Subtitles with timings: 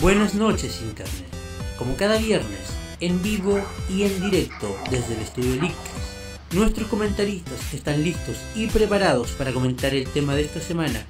[0.00, 1.26] Buenas noches Internet.
[1.78, 2.68] Como cada viernes,
[3.00, 3.58] en vivo
[3.88, 9.94] y en directo desde el estudio Leakcast, nuestros comentaristas están listos y preparados para comentar
[9.94, 11.06] el tema de esta semana.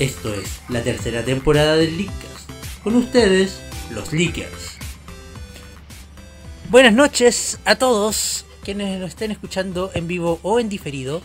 [0.00, 2.50] Esto es la tercera temporada del Leakcast.
[2.82, 3.60] Con ustedes,
[3.92, 4.78] los Leakers.
[6.70, 11.22] Buenas noches a todos quienes nos estén escuchando en vivo o en diferido.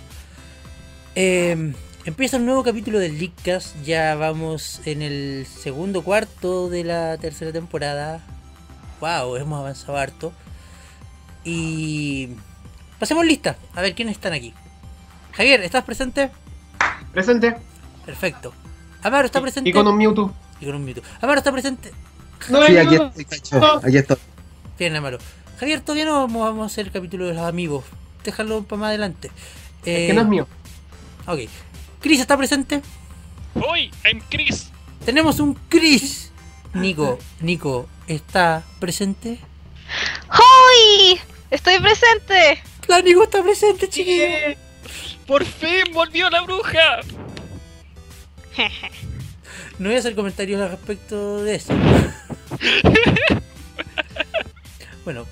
[1.16, 1.74] Eh,
[2.06, 3.76] empieza un nuevo capítulo del Leakcast.
[3.84, 8.22] Ya vamos en el segundo cuarto de la tercera temporada.
[9.00, 10.34] Wow, hemos avanzado harto.
[11.44, 12.30] Y
[13.00, 14.54] pasemos lista, a ver quiénes están aquí.
[15.34, 16.30] Javier, ¿estás presente?
[17.12, 17.56] Presente.
[18.06, 18.54] Perfecto.
[19.02, 19.70] Amaro, ¿está presente?
[19.70, 20.34] Y con un Mewtwo.
[20.60, 21.04] Y con un Mewtwo.
[21.22, 21.92] Amaro, ¿está presente?
[22.50, 23.82] No, Sí, no, aquí estoy, cacho.
[23.84, 24.18] Aquí estoy.
[24.78, 25.18] Bien, Amaro.
[25.60, 27.86] Javier, todavía no vamos, vamos a hacer el capítulo de los amigos.
[28.24, 29.30] Déjalo para más adelante.
[29.84, 30.48] Es Eh, que no es mío.
[31.28, 31.40] Ok.
[32.02, 32.82] Chris, ¿está presente?
[33.54, 34.72] Hoy, I'm Chris.
[35.06, 36.32] Tenemos un Chris.
[36.74, 39.38] Nico, Nico, ¿está presente?
[40.32, 41.20] ¡Hoy!
[41.52, 42.64] ¡Estoy presente!
[42.88, 44.26] La Nico está presente, chiquillo.
[45.28, 47.02] Por fin volvió la bruja.
[49.80, 51.74] No voy a hacer comentarios al respecto de eso.
[55.06, 55.26] bueno.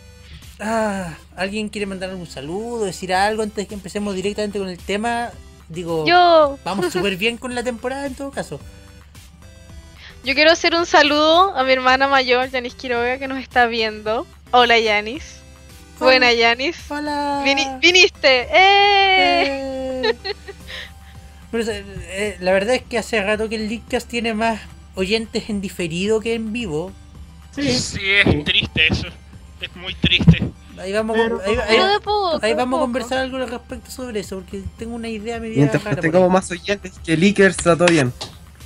[0.59, 4.79] Ah, ¿Alguien quiere mandar algún saludo, decir algo antes de que empecemos directamente con el
[4.79, 5.29] tema?
[5.69, 8.59] Digo, Yo, vamos súper bien con la temporada en todo caso.
[10.23, 14.25] yo quiero hacer un saludo a mi hermana mayor, Yanis Quiroga, que nos está viendo.
[14.51, 15.37] Hola, Yanis.
[15.99, 16.77] Buena, Yanis.
[16.89, 17.41] Hola.
[17.45, 18.47] Vini- viniste.
[18.51, 20.09] ¡Eh!
[20.09, 20.15] Eh.
[21.51, 24.61] Pero, eh, eh, la verdad es que hace rato que el Leadcast tiene más
[24.95, 26.91] oyentes en diferido que en vivo.
[27.55, 27.73] Sí.
[27.77, 29.07] Sí, es triste eso.
[29.59, 30.49] Es muy triste.
[30.79, 32.39] Ahí vamos, Pero- ahí, ahí- de poco.
[32.41, 35.57] ahí de vamos a conversar algo al respecto sobre eso, porque tengo una idea media
[35.57, 36.29] Mientras rara ahí.
[36.29, 37.17] más oyentes que
[37.51, 38.13] está todo bien.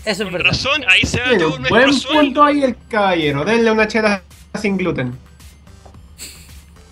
[0.06, 0.50] Eso es Con verdad.
[0.52, 2.20] razón, ahí se va todo un buen sueldo.
[2.22, 3.46] punto ahí el caballero.
[3.46, 4.22] Denle una chela
[4.62, 5.18] sin gluten.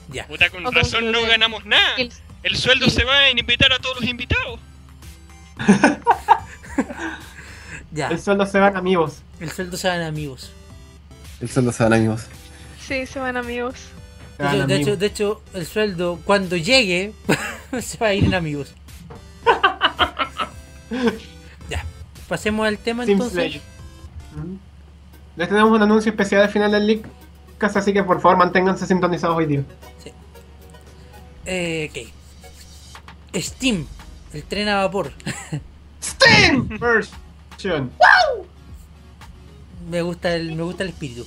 [0.09, 0.25] Ya.
[0.27, 1.95] Puta, con O con razón no ganamos nada.
[2.43, 4.59] El sueldo se va en invitar a todos los invitados.
[7.93, 8.07] Ya.
[8.07, 9.21] El sueldo se van amigos.
[9.41, 10.49] El sueldo se van amigos.
[11.41, 12.21] El sueldo se van amigos.
[12.87, 13.75] Sí, se van amigos.
[14.41, 14.99] De hecho, de, hecho, amigos.
[14.99, 17.13] de hecho, el sueldo cuando llegue
[17.81, 18.73] se va a ir en amigos.
[21.69, 21.85] ya.
[22.27, 23.33] Pasemos al tema Sim entonces.
[23.35, 23.61] Slayer.
[24.35, 24.57] Ujú.
[25.35, 27.07] Les tenemos un anuncio especial al final del leak.
[27.59, 29.63] Así que por favor manténganse sintonizados hoy día.
[31.45, 33.39] Eh, ok.
[33.39, 33.85] Steam,
[34.33, 35.11] el tren a vapor.
[36.03, 37.91] Steam version.
[39.87, 41.25] me gusta el, me gusta el espíritu.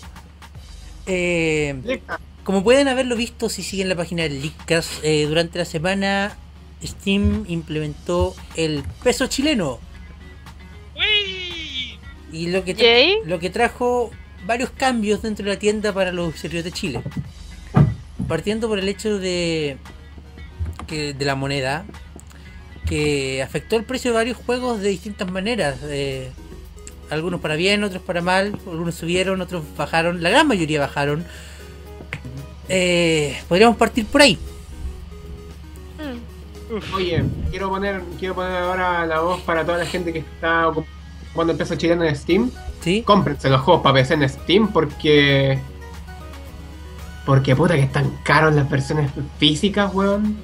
[1.06, 2.00] Eh.
[2.44, 6.36] Como pueden haberlo visto si siguen la página del Leakcast, eh, durante la semana
[6.82, 9.80] Steam implementó el peso chileno.
[10.94, 11.98] ¡Uy!
[12.32, 13.16] Y lo que, Yay.
[13.24, 14.10] lo que trajo
[14.46, 17.02] varios cambios dentro de la tienda para los usuarios de Chile.
[18.28, 19.78] Partiendo por el hecho de
[20.86, 21.84] que de la moneda
[22.86, 25.78] que afectó el precio de varios juegos de distintas maneras.
[25.84, 26.30] eh,
[27.10, 31.24] algunos para bien, otros para mal, algunos subieron, otros bajaron, la gran mayoría bajaron.
[32.68, 34.38] Eh, podríamos partir por ahí.
[35.98, 36.94] Mm.
[36.94, 41.52] Oye, quiero poner, quiero poner ahora la voz para toda la gente que está ocupando
[41.52, 42.50] el peso chileno en Steam.
[42.80, 43.02] ¿Sí?
[43.02, 45.58] Cómprense los juegos para PC en Steam porque.
[47.24, 50.36] Porque puta que están caros las versiones físicas, weón.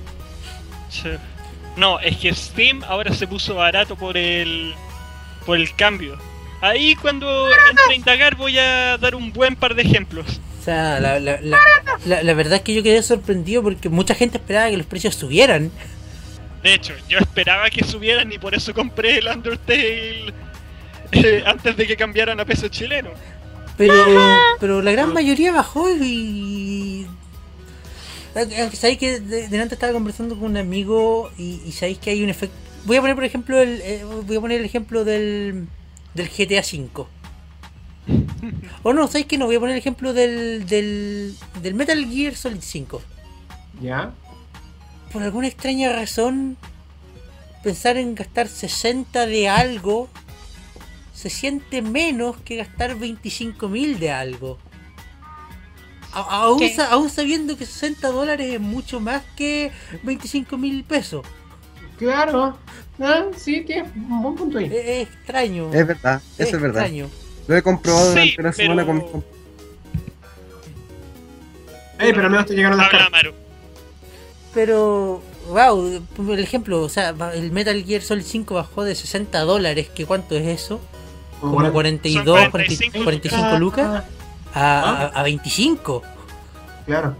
[0.89, 1.11] Sí.
[1.77, 4.75] No, es que Steam ahora se puso barato por el
[5.47, 6.19] por el cambio.
[6.61, 10.41] Ahí cuando entre a indagar voy a dar un buen par de ejemplos.
[10.61, 11.59] O sea, la, la- la-
[12.05, 15.15] la- la verdad es que yo quedé sorprendido porque mucha gente esperaba que los precios
[15.15, 15.71] subieran.
[16.63, 20.35] De hecho, yo esperaba que subieran y por eso compré el Undertale
[21.13, 23.11] eh, antes de que cambiaran a peso chileno.
[23.79, 23.95] Pero,
[24.61, 26.03] pero la gran mayoría bajó y.
[26.05, 27.07] y-
[28.77, 32.29] Sabéis que de- delante estaba conversando con un amigo y, y sabéis que hay un
[32.29, 32.55] efecto.
[32.85, 35.67] Voy a poner, por ejemplo, el, eh, voy a poner el ejemplo del,
[36.15, 37.07] del GTA V.
[38.83, 42.35] O no, sabéis que no, voy a poner el ejemplo del, del, del Metal Gear
[42.35, 43.03] Solid 5.
[43.83, 44.13] ¿Ya?
[45.13, 46.57] Por alguna extraña razón,
[47.63, 50.09] pensar en gastar 60 de algo
[51.15, 54.59] se siente menos que gastar 25.000 de algo.
[56.13, 56.75] A- aún, ¿Qué?
[56.75, 59.71] sa- aún sabiendo que 60 dólares es mucho más que
[60.03, 61.25] 25 mil pesos.
[61.99, 62.57] Claro.
[62.99, 64.65] Ah, sí, tienes un buen punto ahí.
[64.67, 65.73] Es, es extraño.
[65.73, 66.83] Es verdad, eso es verdad.
[66.87, 67.11] extraño.
[67.51, 69.25] Lo he comprobado Sí, durante la semana pero- con mis comp-
[71.99, 73.33] Ey, pero al menos te llegaron las Habla cartas.
[74.55, 79.89] Pero, wow, por ejemplo, o sea, el Metal Gear Solid 5 bajó de 60 dólares,
[79.93, 80.81] que cuánto es eso?
[81.41, 84.05] como 42, Son 45, 45 45 lucas a,
[84.55, 85.11] Ah.
[85.15, 86.03] a- a 25.
[86.87, 87.17] Claro.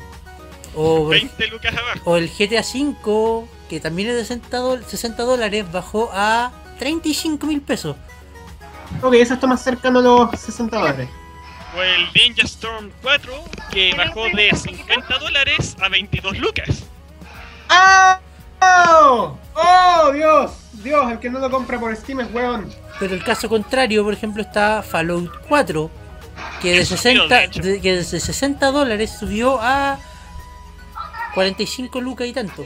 [0.77, 2.09] O, 20 lucas abajo.
[2.09, 7.47] o el GTA V, que también es de 60, dol- 60 dólares, bajó a 35
[7.49, 7.97] mil pesos.
[9.03, 11.09] Ok, eso está más cercano a los 60 dólares.
[11.77, 13.33] O el Ninja Storm 4,
[13.71, 16.85] que bajó de 50 dólares a 22 lucas.
[17.69, 18.19] ¡Ah!
[18.61, 19.39] ¡Oh!
[19.55, 20.53] ¡Oh, Dios!
[20.83, 22.73] Dios, el que no lo compra por Steam es weón.
[22.99, 25.91] Pero el caso contrario, por ejemplo, está Fallout 4,
[26.61, 26.99] que de Que subió,
[27.29, 29.99] 60, de de- que desde 60 dólares subió a
[31.35, 32.65] 45 lucas y tanto.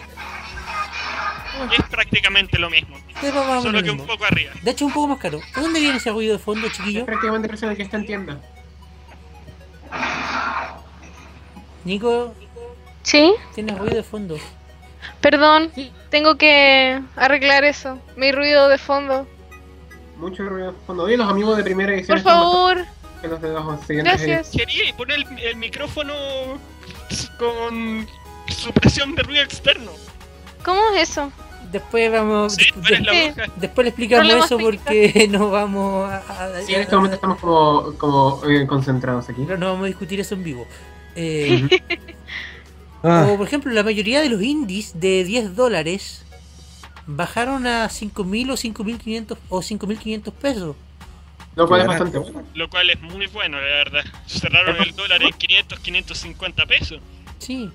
[1.78, 2.96] Es prácticamente lo mismo.
[3.20, 4.52] Pero vamos a Solo lo que un poco arriba.
[4.62, 5.38] De hecho, un poco más caro.
[5.54, 7.06] ¿De dónde viene ese ruido de fondo, Es chiquillo?
[7.06, 8.40] prácticamente la persona que está en tienda.
[11.84, 12.34] Nico,
[13.02, 13.34] ¿Sí?
[13.54, 14.38] tienes ruido de fondo.
[15.20, 15.70] Perdón,
[16.10, 17.98] tengo que arreglar eso.
[18.16, 19.26] Mi ruido de fondo.
[20.16, 21.04] Mucho ruido de fondo.
[21.04, 22.84] Oye, los amigos de primera edición Por favor,
[23.20, 24.50] que los de los siguientes gracias.
[24.50, 26.14] Quería poner el, el micrófono
[27.38, 28.06] con
[28.48, 29.90] supresión de ruido externo.
[30.64, 31.30] ¿Cómo es eso?
[31.74, 32.54] Después vamos.
[32.54, 32.66] Sí,
[33.02, 33.52] la bruja.
[33.56, 37.38] Después le explicamos Problemas eso porque no vamos a, a- Sí, en este momento estamos
[37.40, 39.42] como, como eh, concentrados aquí.
[39.42, 40.66] no, no vamos a discutir eso en vivo.
[41.16, 41.68] Eh,
[43.02, 46.24] Ah, O por ejemplo, la mayoría de los indies de 10 dólares
[47.06, 50.76] bajaron a 5.000 o 5.500 o 5.500 pesos.
[51.54, 52.42] Lo cual es bastante bueno.
[52.54, 54.04] Lo cual es muy bueno, la verdad.
[54.26, 57.00] Cerraron el dólar en 500, 550 pesos.
[57.38, 57.70] Sí,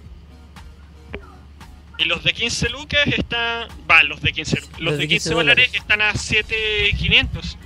[2.00, 3.68] Y los de 15 lucas están.
[3.90, 4.62] Va, los de 15.
[4.80, 5.66] Los, de 15 dólares.
[5.68, 7.58] dólares están a 7500.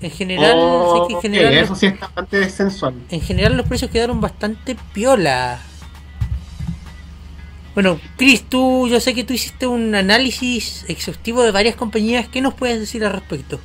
[0.00, 2.94] en general, Oh, sí que en general, eso sí es bastante sensual.
[3.10, 5.60] en general los precios quedaron bastante piola.
[7.74, 12.26] Bueno, Chris, tú, yo sé que tú hiciste un análisis exhaustivo de varias compañías.
[12.28, 13.60] ¿Qué nos puedes decir al respecto?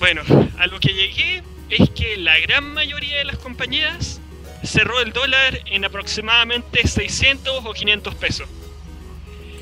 [0.00, 0.22] Bueno,
[0.58, 4.20] a lo que llegué es que la gran mayoría de las compañías
[4.64, 8.48] cerró el dólar en aproximadamente 600 o 500 pesos.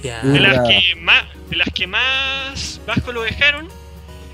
[0.03, 3.69] De las que más, de las que más bajo lo dejaron,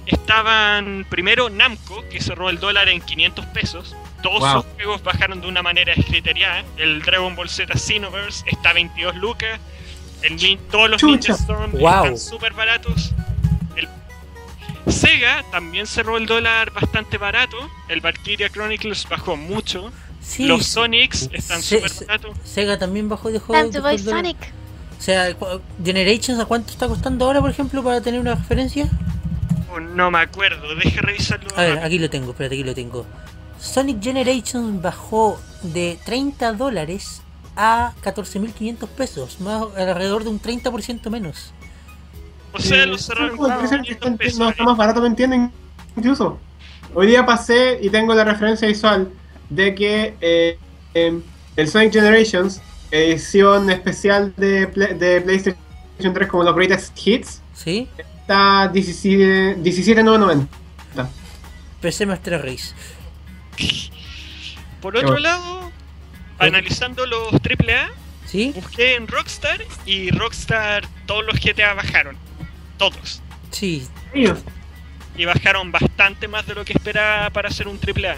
[0.07, 3.95] estaban primero Namco, que cerró el dólar en 500 pesos.
[4.23, 4.63] Todos Wow.
[4.63, 6.65] sus juegos bajaron de una manera descriteriada.
[6.77, 9.61] El Dragon Ball Z Xenoverse está a 22 lucas.
[10.23, 11.03] El todos los.
[11.03, 11.89] Ninja Storm Wow.
[12.05, 13.13] están súper baratos.
[13.77, 13.89] El
[14.93, 17.57] Sega también cerró el dólar bastante barato.
[17.89, 19.93] El Valkyria Chronicles bajó mucho.
[20.21, 22.37] Sí, los Sonics están súper baratos.
[22.45, 23.99] Sega también bajó el dólar.
[23.99, 24.37] Sonic.
[24.99, 25.29] O sea,
[25.85, 28.89] Generations, ¿a cuánto está costando ahora, por ejemplo, para tener una referencia?
[29.73, 31.49] Oh, no me acuerdo, deje revisarlo.
[31.57, 33.07] A ver, aquí lo tengo, espérate, aquí lo tengo.
[33.61, 37.23] Sonic Generations bajó de 30 dólares
[37.57, 41.53] a 14.500 pesos, más alrededor de un 30% menos.
[42.53, 44.39] O sea, Eh, lo cerraron ¿cómo con puede ser que 500 está- pesos.
[44.41, 45.53] No, está más barato, ¿me entienden?
[45.97, 46.39] Incluso.
[46.95, 49.11] Hoy día pasé y tengo la referencia visual
[49.51, 50.59] de que eh,
[50.95, 51.21] eh,
[51.57, 55.59] el Sonic Generations, edición especial de, Play- de PlayStation
[56.15, 57.89] 3 como los Greatest Hits, ¿Sí?
[57.97, 60.49] está 17 17,990.
[61.81, 62.75] PC Master Race.
[64.81, 65.21] Por otro bueno.
[65.21, 65.73] lado,
[66.39, 67.91] analizando los AAA,
[68.27, 68.53] ¿Sí?
[68.55, 72.17] busqué en Rockstar y Rockstar todos los GTA bajaron.
[72.79, 73.23] Todos.
[73.51, 73.87] Sí.
[75.17, 78.17] Y bajaron bastante más de lo que esperaba para hacer un AAA.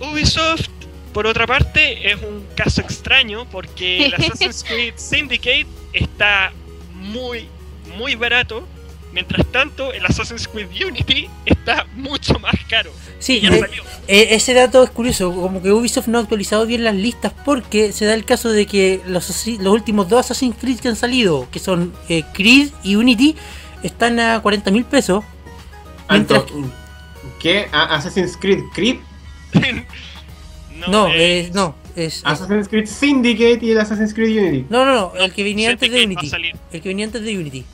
[0.00, 0.68] Ubisoft,
[1.16, 6.52] por otra parte, es un caso extraño porque el Assassin's Creed Syndicate está
[6.92, 7.48] muy,
[7.96, 8.68] muy barato.
[9.14, 12.90] Mientras tanto, el Assassin's Creed Unity está mucho más caro.
[13.18, 13.82] Sí, Y ya eh, salió.
[14.08, 17.92] eh, ese dato es curioso, como que Ubisoft no ha actualizado bien las listas porque
[17.92, 21.48] se da el caso de que los, los últimos dos Assassin's Creed que han salido,
[21.50, 23.36] que son eh, Creed y Unity,
[23.82, 25.24] están a 40 mil pesos.
[26.10, 26.42] Mientras.
[27.40, 27.70] ¿Qué?
[27.72, 28.96] ¿A- ¿Assassin's Creed Creed?
[30.76, 34.66] No, eh, eh, no, es, es- Assassin's Creed Syndicate y el Assassin's Creed Unity.
[34.70, 36.30] no, no, no, el que venía antes de Unity.
[36.72, 37.64] El que venía antes de Unity.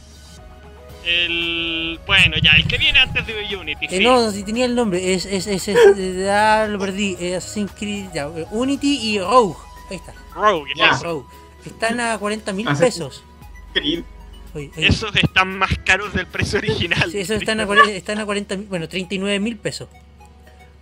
[1.04, 1.98] El...
[2.06, 3.86] Bueno, ya, el que viene antes de Unity.
[3.86, 4.04] Eh, sí.
[4.04, 8.28] no, si tenía el nombre, es, es, es, es- ah, lo perdí, Assassin's Creed, ya,
[8.28, 9.56] Unity y Rogue,
[9.90, 10.96] ahí está, Rogue, Ya.
[10.98, 11.26] Rogue.
[11.66, 13.22] Están a 40 mil pesos.
[13.72, 14.02] Creed.
[14.54, 17.10] Oye, oye, Esos están más caros del precio original.
[17.10, 19.88] sí, esos están a, están a 40 mil, bueno, 39 mil pesos.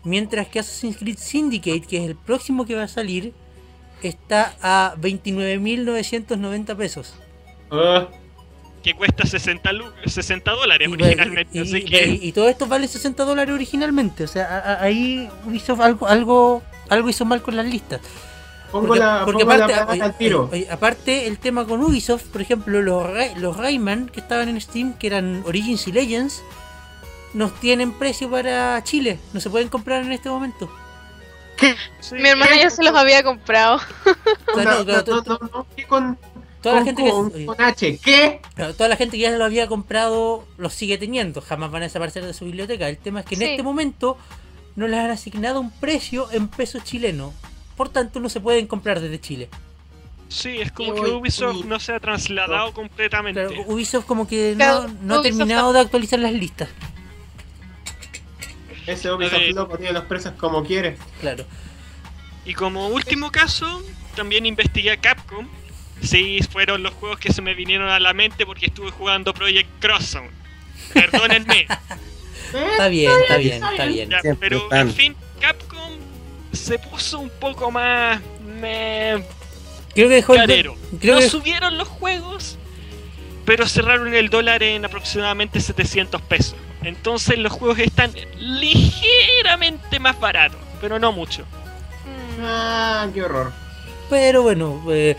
[0.04, 3.32] Mientras que Assassin's Creed Syndicate, que es el próximo que va a salir,
[4.02, 7.14] está a 29.990 pesos.
[7.70, 8.08] Ah,
[8.82, 11.50] Que cuesta 60, lu- 60 dólares Y, originalmente.
[11.58, 12.18] y- así y- que...
[12.22, 14.24] y todo esto vale 60 dólares originalmente.
[14.24, 18.00] O sea, a- a- ahí hizo algo, algo, algo hizo mal con las listas.
[18.72, 20.48] pongo Porque, la, porque pongo la aparte, plata al tiro.
[20.50, 24.48] oye, oye, aparte el tema con Ubisoft, por ejemplo, los, Ray- los Rayman que estaban
[24.48, 26.40] en Steam, que eran Origins y Legends,
[27.34, 30.70] no tienen precio para Chile, no se pueden comprar en este momento.
[32.12, 33.76] Mi hermana ya se los había comprado.
[34.52, 36.18] O sea, No, no, claro, no, to- no, no, ¿qué con,
[36.62, 37.98] toda la gente que con- oye, con H?
[38.02, 38.40] ¿Qué?
[38.54, 41.86] claro, toda la gente que ya lo había comprado los sigue teniendo, jamás van a
[41.86, 42.88] desaparecer de su biblioteca.
[42.88, 43.46] El tema es que en Sí.
[43.50, 44.16] este momento
[44.76, 47.32] no les han asignado un precio en pesos chilenos,
[47.76, 49.48] por tanto no se pueden comprar desde Chile.
[50.28, 53.46] Sí, es como que Ubisoft no se ha trasladado completamente.
[53.66, 56.68] Ubisoft como que no, no ha terminado de actualizar las listas.
[58.86, 60.96] Ese Ubisoft de- loco tiene los precios como quiere.
[61.20, 61.44] Claro.
[62.44, 63.82] Y como último caso,
[64.16, 65.46] también investigué a Capcom.
[66.02, 69.68] Sí, fueron los juegos que se me vinieron a la mente porque estuve jugando Project
[69.80, 70.28] Crossown.
[70.94, 71.66] Perdónenme.
[72.72, 74.10] Está bien, está bien, está bien.
[74.10, 75.92] ya, pero en fin, Capcom
[76.52, 79.22] se puso un poco más me,
[79.94, 80.46] Creo que dejó el-
[80.98, 82.58] creo no que- subieron los juegos,
[83.44, 86.56] pero cerraron el dólar en aproximadamente 700 pesos.
[86.82, 91.42] Entonces los juegos están ligeramente más baratos, pero no mucho.
[91.42, 93.52] Mm, Ah, qué horror.
[94.08, 95.16] Pero bueno, eh,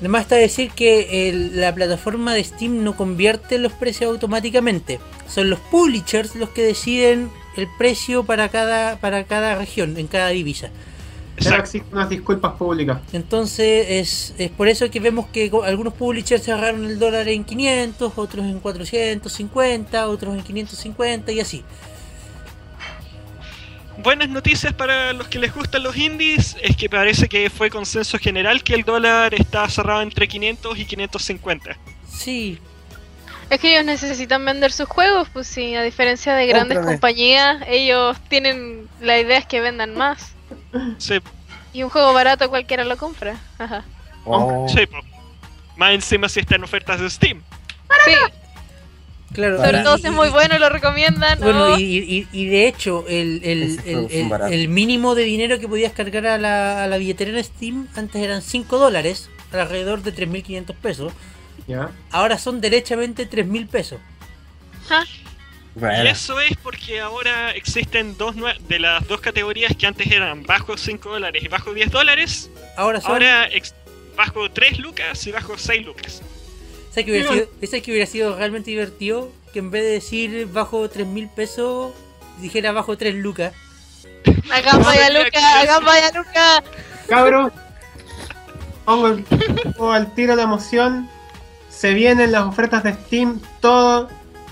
[0.00, 4.98] además está decir que el- la plataforma de Steam no convierte los precios automáticamente.
[5.28, 10.28] Son los publishers los que deciden el precio para cada, para cada región, en cada
[10.28, 10.70] divisa.
[11.38, 11.62] Pero Exacto.
[11.64, 12.98] existen unas disculpas públicas.
[13.12, 18.12] Entonces es, es por eso que vemos que algunos publishers cerraron el dólar en 500,
[18.16, 21.64] otros en 450, otros en 550 y así.
[23.98, 28.16] Buenas noticias para los que les gustan los indies es que parece que fue consenso
[28.18, 31.76] general que el dólar está cerrado entre 500 y 550.
[32.08, 32.58] Sí,
[33.50, 36.96] Es que ellos necesitan vender sus juegos, pues sí, a diferencia de grandes Cómprame.
[36.96, 40.32] compañías, ellos tienen la idea es que vendan más.
[40.98, 41.18] Sí,
[41.72, 43.36] Y un juego barato cualquiera lo compra.
[43.58, 43.84] Ajá.
[44.24, 44.96] Oh, sí, po.
[45.76, 47.40] Más encima si está en ofertas de Steam.
[48.04, 48.12] Sí,
[49.32, 49.56] claro.
[49.58, 51.38] sobre todo si es muy bueno y lo recomiendan.
[51.40, 53.80] Bueno, y, y- y de hecho, el, el-
[54.52, 58.20] el- mínimo de dinero que podías cargar a la, a la billetera en Steam antes
[58.22, 61.12] eran 5 dólares, alrededor de 3.500 pesos.
[61.66, 61.90] ¿Ya?
[62.10, 64.00] Ahora son derechamente 3.000 pesos.
[64.90, 65.27] Y
[65.78, 66.08] bueno.
[66.08, 68.34] eso es porque ahora existen dos
[68.68, 72.50] de las dos categorías que antes eran bajo 5 dólares y bajo 10 dólares.
[72.76, 73.12] Ahora son.
[73.12, 73.48] Ahora
[74.16, 76.22] bajo 3 lucas y bajo 6 lucas.
[76.90, 79.30] ¿Sabes que hubiera sido, ¿sabes que hubiera sido realmente divertido?
[79.52, 81.92] Que en vez de decir bajo 3.000 pesos,
[82.40, 83.54] dijera bajo 3 lucas.
[84.50, 86.64] Hagan vaya Luca, hagan vaya Luca.
[87.08, 87.52] Cabro,
[88.84, 89.16] pongo,
[89.76, 91.08] pongo al tiro la emoción.
[91.68, 94.08] Se vienen las ofertas de Steam, todo,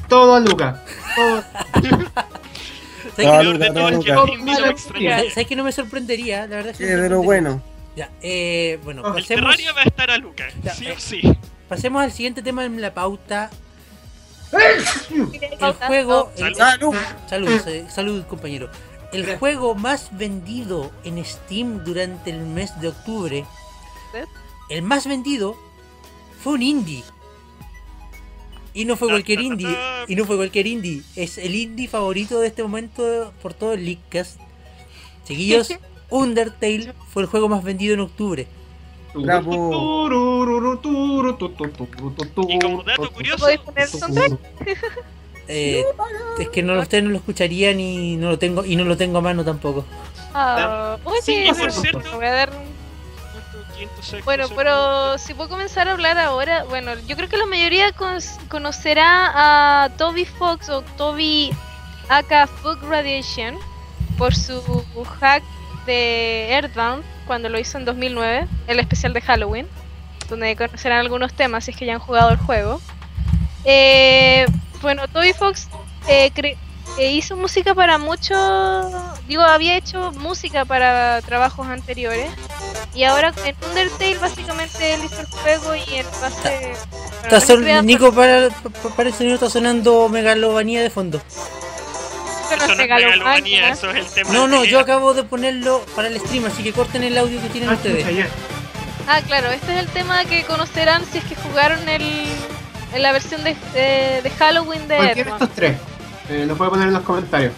[0.08, 0.82] todo a Luca.
[1.14, 1.42] Todo.
[3.16, 4.14] ¿Sabes que, Luca, Luca.
[4.24, 4.70] Steam ni lo Malo.
[4.70, 5.30] extrañaría.
[5.30, 6.40] ¿sabes que no me sorprendería?
[6.46, 7.62] La verdad es que de lo bueno.
[7.96, 10.92] Ya, eh, bueno, El El pasemos, Terraria va a estar a lucas, Ya, sí eh.
[10.94, 11.38] o sí.
[11.66, 13.50] pasemos al siguiente tema en la pauta.
[14.52, 16.30] El juego.
[16.36, 16.94] Oh, el- Salud.
[17.28, 18.68] Salud, eh, salud, compañero.
[19.12, 19.38] El Gracias.
[19.38, 23.38] juego más vendido en Steam durante el mes de octubre,
[24.14, 24.24] ¿Eh?
[24.68, 25.56] el más vendido,
[26.42, 27.02] fue un indie.
[28.76, 29.74] Y no fue cualquier indie.
[30.06, 31.02] Y no fue cualquier indie.
[31.16, 34.38] Es el indie favorito de este momento por todo el Leakcast.
[35.24, 35.72] Chiquillos,
[36.10, 38.46] Undertale fue el juego más vendido en octubre.
[39.14, 39.50] Bravo.
[42.48, 44.38] Y como dato curioso, ¿Podéis poner?
[45.48, 45.84] Eh,
[46.40, 49.18] es que no ustedes no lo escucharían y no lo tengo y no lo tengo
[49.18, 49.84] a mano tampoco.
[50.34, 52.16] Ah, Sí, por cierto.
[52.16, 52.75] voy a dar un
[53.76, 53.94] ¿cuánto?
[53.94, 57.46] 506, Bueno, 506, pero si puedo comenzar a hablar ahora, bueno, yo creo que la
[57.46, 58.18] mayoría con-
[58.48, 59.32] conocerá
[59.84, 61.52] a Toby Fox o Toby
[62.08, 63.56] aka Fog Radiation
[64.18, 64.62] por su
[65.20, 65.42] hack
[65.86, 69.66] de Earthbound cuando lo hizo en 2009, el especial de Halloween,
[70.28, 72.80] donde conocerán algunos temas si es que ya han jugado el juego.
[73.64, 74.46] Eh,
[74.80, 75.68] bueno, Toby Fox
[76.08, 76.56] eh, cre-
[76.98, 78.86] eh, hizo música para muchos,
[79.26, 82.30] digo, había hecho música para trabajos anteriores.
[82.94, 86.72] Y ahora en Undertale básicamente él hizo el juego y en base...
[86.72, 91.20] Está para son- recrear- Nico, para, pa- para el sonido está sonando Megalomanía de fondo.
[91.28, 93.16] Eso no Eso es no es megalomanía,
[93.60, 93.68] megalomanía.
[93.72, 94.46] eso es el tema.
[94.46, 97.70] No, yo acabo de ponerlo para el stream, así que corten el audio que tienen
[97.70, 98.06] Ah, ustedes.
[99.08, 102.02] Ah, claro, este es el tema que conocerán si es que jugaron el,
[102.94, 105.42] en la versión de, de, de Halloween de Cualquiera de Earthbound.
[105.42, 105.76] estos tres.
[106.30, 107.52] Eh, lo puede poner en los comentarios.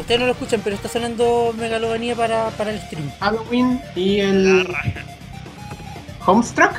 [0.00, 3.10] Ustedes no lo escuchan, pero está sonando Megalomanía para, para el stream.
[3.20, 4.66] Halloween y el.
[6.26, 6.72] Homestruck.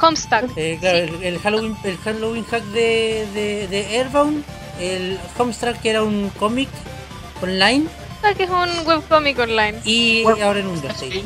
[0.00, 0.50] Homestuck.
[0.56, 4.44] Eh, claro, el, el Halloween, el Halloween hack de, de, de Airbound,
[4.80, 6.68] el Homestruck que era un cómic
[7.40, 7.86] online
[8.24, 9.80] Ah, que es un webcomic online.
[9.84, 11.10] y ahora en Undertale.
[11.22, 11.24] Sí.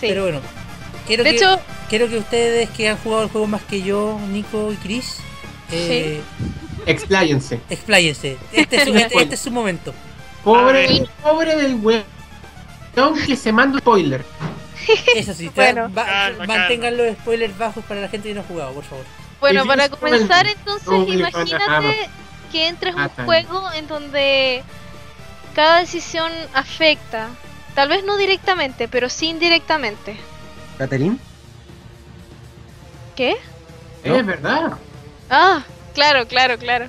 [0.00, 0.40] Pero bueno,
[1.06, 4.18] quiero De que, hecho, quiero que ustedes que han jugado el juego más que yo,
[4.30, 5.16] Nico y Chris,
[5.72, 6.20] eh,
[6.86, 7.60] Expláyense.
[7.68, 8.36] Expláyense.
[8.52, 9.92] Este es, su, este- este es su momento.
[10.44, 12.04] Pobre, pobre del weón
[13.26, 14.24] que se manda un spoiler.
[15.14, 15.92] Eso sí, Bueno.
[15.92, 19.04] va- Calma, mantengan los spoilers bajos para la gente que no ha jugado, por favor.
[19.40, 22.08] Bueno, para comenzar entonces, imagínate
[22.52, 24.62] que entres a un juego en donde
[25.54, 27.28] cada decisión afecta,
[27.74, 30.16] tal vez no directamente, pero sí indirectamente.
[30.78, 31.16] ¿Catherine?
[33.16, 33.36] ¿Qué?
[34.04, 34.16] ¿No?
[34.16, 34.72] Es verdad.
[35.28, 35.62] Ah,
[35.94, 36.86] claro, claro, claro.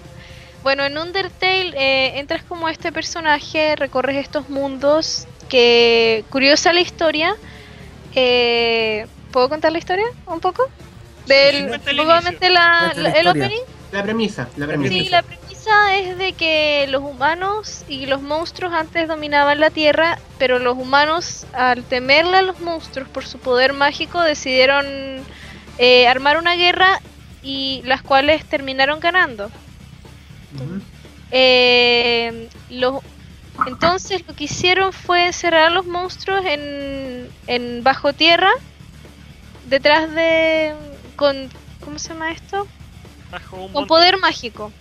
[0.63, 7.33] Bueno, en Undertale eh, entras como este personaje, recorres estos mundos, que curiosa la historia.
[8.13, 10.63] Eh, ¿Puedo contar la historia un poco?
[11.25, 13.61] Del, probablemente la, Cuenta la la- el opening.
[13.91, 14.93] La premisa, la premisa.
[14.93, 20.17] Sí, la premisa es de que los humanos y los monstruos antes dominaban la Tierra,
[20.37, 24.85] pero los humanos, al temerle a los monstruos por su poder mágico, decidieron
[25.77, 27.01] eh, armar una guerra
[27.43, 29.51] y las cuales terminaron ganando.
[31.31, 33.01] Eh, los-
[33.67, 38.49] entonces lo que hicieron fue encerrar a los monstruos en, en bajo tierra,
[39.67, 40.73] detrás de...
[41.15, 41.49] con...
[41.83, 42.67] ¿Cómo se llama esto?
[43.31, 43.87] Bajo un Con monte.
[43.87, 44.71] poder mágico.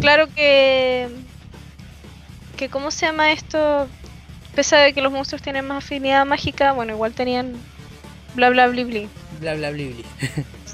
[0.00, 1.08] Claro que...
[2.56, 3.88] que ¿Cómo se llama esto?
[4.54, 7.54] Pese de que los monstruos tienen más afinidad mágica, bueno, igual tenían
[8.34, 9.08] bla bla bli bli.
[9.40, 10.04] Bla bla bli bli.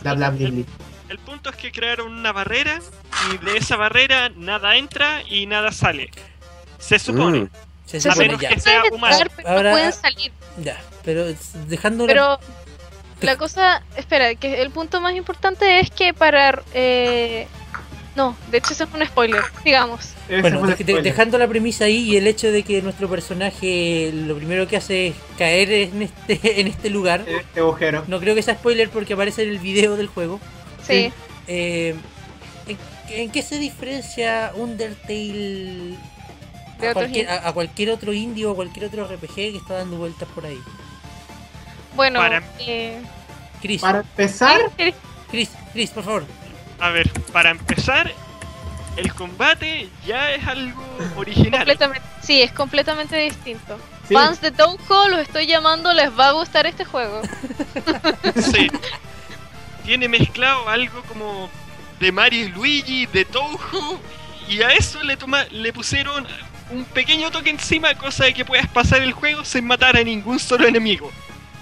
[0.02, 0.64] Bla, bla, bla, bla.
[1.09, 2.81] El punto es que crearon una barrera
[3.33, 6.11] y de esa barrera nada entra y nada sale.
[6.79, 7.41] Se supone.
[7.43, 7.51] Mm.
[7.87, 8.49] Se Se A supone menos ya.
[8.49, 9.15] que sea humano.
[9.17, 10.33] entrar, pero Ahora- no pueden salir.
[10.59, 11.27] Ya, pero
[11.69, 12.41] dejando Pero
[13.21, 16.63] la cosa, espera, que el punto más importante es que para...
[16.75, 17.47] eh,
[18.17, 20.15] no, de hecho eso es un spoiler, digamos.
[20.29, 21.03] Bueno, de- spoiler.
[21.03, 25.09] dejando la premisa ahí y el hecho de que nuestro personaje lo primero que hace
[25.09, 27.25] es caer en este, en este lugar.
[27.29, 28.05] Este agujero.
[28.09, 30.41] No creo que sea spoiler porque aparece en el video del juego.
[30.87, 31.12] Sí.
[31.49, 31.95] Eh,
[32.66, 32.78] ¿en,
[33.11, 35.97] en qué se diferencia Undertale
[36.80, 39.97] De a cualquier, a, a cualquier otro indie o cualquier otro RPG que está dando
[39.97, 40.58] vueltas por ahí?
[41.95, 43.00] Bueno, Para- eh,
[43.63, 44.61] Chris, Para empezar,
[45.30, 46.25] Chris, Chris, por favor.
[46.78, 48.13] A ver, para empezar,
[48.97, 50.82] el combate ya es algo
[51.17, 51.61] original.
[51.61, 53.78] completamente, sí, es completamente distinto.
[54.06, 57.23] sí, Fans de Touhou, los estoy llamando, les va a gustar este juego.
[58.52, 58.71] Sí.
[59.87, 61.49] Tiene mezclado algo como
[62.01, 63.99] de Mario y Luigi, de Touhou,
[64.49, 66.27] y a eso le, toma, le pusieron
[66.71, 70.39] un pequeño toque encima, cosa de que puedas pasar el juego sin matar a ningún
[70.41, 71.11] solo enemigo.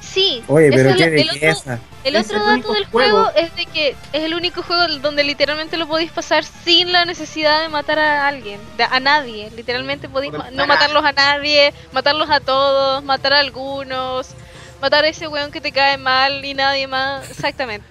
[0.00, 1.78] Sí, Oye, eso pero es qué lo- el otro, belleza.
[2.04, 3.24] el otro el dato del juego.
[3.24, 7.04] juego es de que es el único juego donde literalmente lo podéis pasar sin la
[7.04, 9.50] necesidad de matar a alguien, de- a nadie.
[9.56, 14.28] Literalmente podéis ma- no matarlos a nadie, matarlos a todos, matar a algunos,
[14.80, 17.28] matar a ese weón que te cae mal y nadie más.
[17.30, 17.86] Exactamente.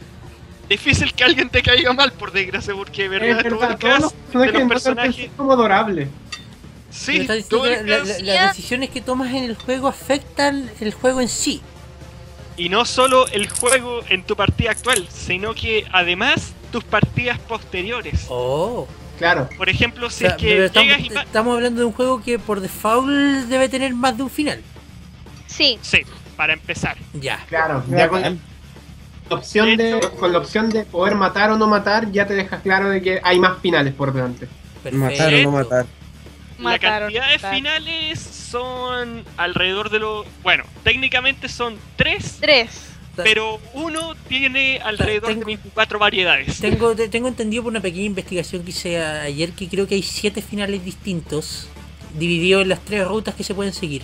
[0.69, 3.78] Difícil que alguien te caiga mal, por desgracia, porque de es verdad, todo verdad, el
[3.80, 5.15] todos los de personajes los personajes.
[5.28, 6.08] son como adorables.
[6.08, 6.13] Me
[6.91, 8.19] Sí, todo el la- cast.
[8.21, 11.62] la- las decisiones que tomas en el juego afectan el juego en sí.
[12.56, 18.26] Y no solo el juego en tu partida actual, sino que además tus partidas posteriores.
[18.30, 18.88] Oh.
[19.17, 19.47] Claro.
[19.58, 22.21] Por ejemplo, si O sea, es que estamos, llegas y estamos hablando de un juego
[22.21, 23.10] que por default
[23.47, 24.62] debe tener más de un final.
[25.47, 25.99] Sí, Sí,
[26.36, 26.97] para empezar.
[27.13, 27.43] Ya.
[27.47, 28.36] Claro, ya con la
[29.29, 32.89] opción de, con la opción de poder matar o no matar, ya te dejas claro
[32.89, 34.47] de que hay más finales por delante.
[34.83, 34.97] Perfecto.
[34.97, 35.86] Matar o no matar.
[36.57, 37.13] la mataron.
[37.13, 40.25] cantidad de finales son alrededor de los...
[40.43, 42.69] Bueno, técnicamente son tres, Tres.
[43.15, 46.59] pero uno tiene alrededor Tengo- de 24 variedades.
[46.59, 50.03] Tengo, te- tengo entendido por una pequeña investigación que hice ayer que creo que hay
[50.03, 51.67] siete finales distintos
[52.17, 54.03] divididos en las tres rutas que se pueden seguir.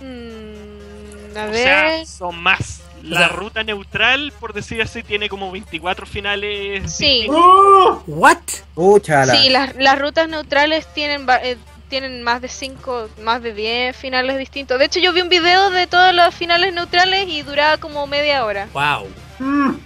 [0.00, 1.54] Mm, a O ver.
[1.54, 2.75] sea, son más.
[3.08, 6.92] La sea- ruta neutral, por decir así, tiene como 24 finales.
[6.92, 7.04] Sí.
[7.22, 7.36] distintos.
[7.44, 8.02] ¡Oh!
[8.06, 8.38] ¿What?
[8.74, 9.34] Úchala.
[9.40, 11.56] Sí, las, las rutas neutrales tienen va- eh,
[11.88, 14.78] tienen más de 5, más de 10 finales distintos.
[14.78, 18.44] De hecho, yo vi un video de todos los finales neutrales y duraba como media
[18.44, 18.66] hora.
[18.72, 19.06] Wow.
[19.38, 19.76] Mm,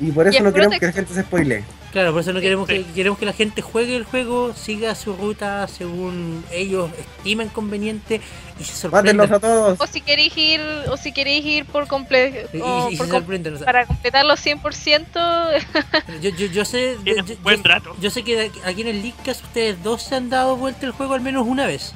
[0.00, 1.64] Y por eso no queremos Protect- que la gente se spoile.
[1.92, 5.14] Claro, por eso no queremos que queremos que la gente juegue el juego, siga su
[5.16, 8.20] ruta según ellos estimen conveniente
[8.60, 9.32] y se sorprendan.
[9.32, 9.80] a todos.
[9.80, 13.64] O si queréis ir, o si queréis ir por completo, Y, y- y o sea,
[13.64, 17.96] para completarlo 100%, yo, yo, yo sé, yo, buen yo- rato.
[18.00, 21.14] yo sé que aquí en el Leadcast ustedes dos se han dado vuelta el juego
[21.14, 21.94] al menos una vez.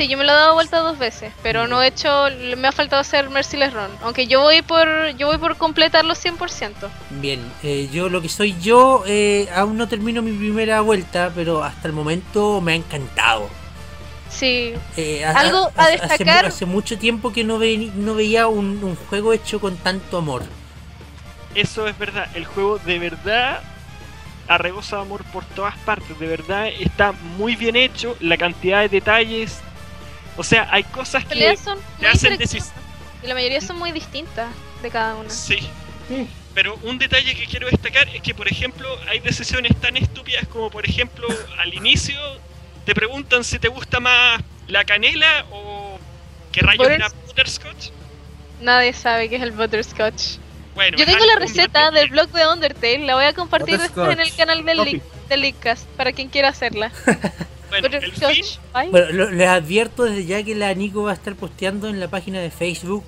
[0.00, 2.72] Sí, yo me lo he dado vuelta dos veces, pero no he hecho, me ha
[2.72, 6.88] faltado hacer Merciless Run, aunque yo voy por, yo voy por completarlo 100%.
[7.10, 11.62] Bien, eh, yo lo que soy yo, eh, aún no termino mi primera vuelta, pero
[11.62, 13.48] hasta el momento me ha encantado.
[14.30, 18.46] Sí, Eh, Algo ha- a hace- destacar- Hace, mucho tiempo que no, ve- no veía
[18.46, 20.44] un, un juego hecho con tanto amor.
[21.54, 22.28] Eso es verdad.
[22.34, 23.60] El juego de verdad
[24.48, 26.18] arrebosa de amor por todas partes.
[26.18, 28.16] De verdad, está muy bien hecho.
[28.20, 29.60] La cantidad de detalles.
[30.40, 32.70] O sea, hay cosas que son te hacen decis-
[33.22, 34.48] y la mayoría son muy distintas
[34.82, 35.28] de cada una.
[35.28, 35.58] Sí.
[36.08, 36.26] Sí.
[36.54, 40.70] Pero un detalle que quiero destacar es que, por ejemplo, hay decisiones tan estúpidas como,
[40.70, 42.16] por ejemplo, al inicio
[42.86, 45.98] te preguntan si te gusta más la canela o
[46.52, 47.90] qué rayos era butterscotch.
[48.62, 50.38] Nadie sabe qué es el butterscotch.
[50.74, 54.20] Bueno, Yo tengo la receta del blog de Undertale, la voy a compartir después en
[54.20, 56.90] el canal del, del Leakcast para quien quiera hacerla.
[57.70, 58.44] Bueno, el fin.
[58.90, 62.08] Bueno, lo- les advierto desde ya que la Nico va a estar posteando en la
[62.08, 63.04] página de Facebook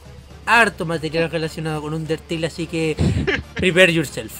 [0.46, 2.96] harto material relacionado con Undertale, así que
[3.54, 4.32] prepare yourself.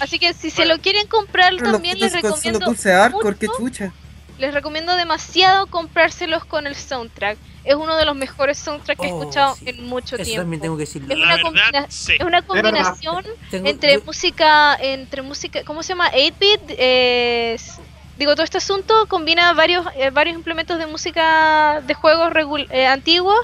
[0.00, 2.90] Así que si se lo quieren comprar Pero también les recomiendo dulce
[3.38, 3.58] qué mucho.
[3.58, 3.92] chucha.
[4.38, 7.36] les recomiendo demasiado comprárselos con el soundtrack.
[7.64, 9.64] Es uno de los mejores soundtracks que he Oh, escuchado sí.
[9.68, 10.42] en mucho Eso tiempo.
[10.42, 11.08] también tengo que decirlo.
[11.12, 12.12] Es una verdad, combina- sí.
[12.14, 12.46] Es una verdad.
[12.46, 16.10] combinación Tengo- entre yo- música, entre música, ¿cómo se llama?
[16.14, 16.60] 8-bit.
[16.70, 17.72] eh, s-
[18.18, 22.86] digo, todo este asunto combina varios, eh, varios implementos de música de juegos regul- eh,
[22.86, 23.38] antiguos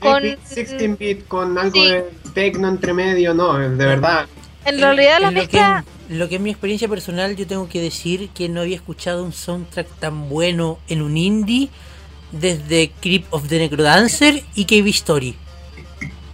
[0.00, 0.22] con...
[0.22, 1.88] 16-bit con algo Sí.
[1.90, 4.26] de tecno entre medio, no, de verdad.
[4.64, 5.48] En realidad la En lo.
[5.48, 8.76] Que, en lo que es mi experiencia personal, yo tengo que decir que no había
[8.76, 11.68] escuchado un soundtrack tan bueno en un indie
[12.32, 15.36] desde Creep of the Necrodancer y Cave Story.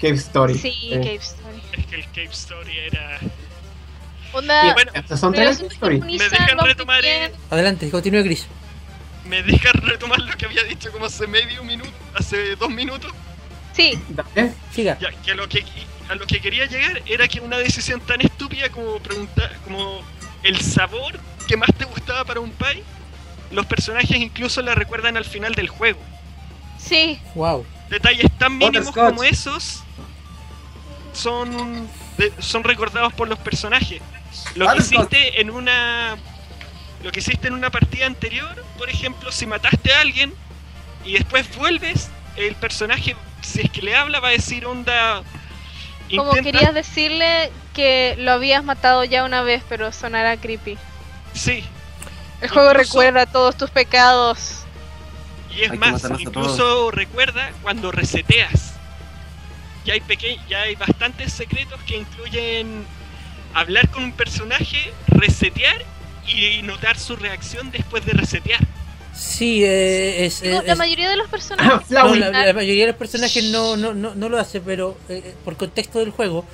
[0.01, 0.55] Cave Story.
[0.59, 1.63] Sí, Eh, Cave Story.
[1.79, 3.19] Es que el Cave Story era.
[4.33, 8.47] Onda, bueno, son tres me dejan retomar, eh, Adelante, continúe Chris.
[9.27, 13.13] Me deja retomar lo que había dicho como hace medio minuto, hace dos minutos.
[13.73, 14.53] Sí, Dale.
[14.73, 14.99] Siga.
[14.99, 15.65] Ya, que a lo que
[16.09, 20.03] a lo que quería llegar era que una decisión tan estúpida como preguntar como
[20.43, 22.83] el sabor que más te gustaba para un pie,
[23.51, 26.01] los personajes incluso la recuerdan al final del juego.
[26.79, 27.19] sí.
[27.35, 27.65] Wow.
[27.89, 29.83] Detalles tan mínimos como esos
[31.13, 34.01] son de- son recordados por los personajes.
[34.55, 36.17] Lo que hiciste en una
[37.03, 40.33] lo que hiciste en una partida anterior, por ejemplo, si mataste a alguien
[41.05, 45.23] y después vuelves, el personaje si es que le habla va a decir onda
[46.17, 50.79] Como intenta- querías decirle que lo habías matado ya una vez, pero sonará creepy.
[51.35, 51.65] Sí,
[52.41, 54.59] El juego Incluso- recuerda todos tus pecados.
[55.55, 58.72] y es Hay más, incluso recuerda cuando reseteas.
[59.85, 62.85] Ya hay peque ya hay bastantes secretos que incluyen
[63.55, 65.85] hablar con un personaje, resetear
[66.27, 68.61] y notar su reacción después de resetear.
[69.15, 71.91] Sí, eh, es, Digo, es- la es- mayoría de los personajes.
[71.91, 75.35] no, la, la mayoría de los personajes no, no, no, no lo hace, pero eh,
[75.45, 76.45] por contexto del juego,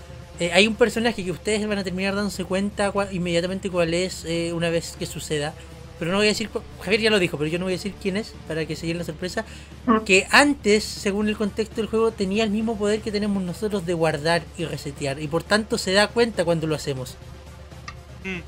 [0.40, 4.24] eh, hay un personaje que ustedes van a terminar dándose cuenta cua- inmediatamente cuál es
[4.24, 5.54] eh, una vez que suceda.
[5.98, 6.48] Pero no voy a decir,
[6.82, 8.86] Javier ya lo dijo, pero yo no voy a decir quién es para que se
[8.86, 9.44] lleven la sorpresa.
[10.04, 13.94] Que antes, según el contexto del juego, tenía el mismo poder que tenemos nosotros de
[13.94, 15.20] guardar y resetear.
[15.20, 17.16] Y por tanto se da cuenta cuando lo hacemos.
[18.24, 18.40] Mm.